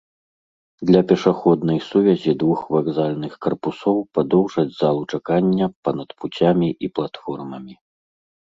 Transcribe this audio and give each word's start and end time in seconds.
Для 0.89 1.01
пешаходнай 1.09 1.79
сувязі 1.89 2.31
двух 2.45 2.59
вакзальных 2.77 3.37
карпусоў 3.47 3.97
падоўжаць 4.19 4.67
залу 4.81 5.01
чакання 5.17 5.65
па-над 5.85 6.09
пуцямі 6.21 6.69
і 6.87 6.93
платформамі. 6.97 7.73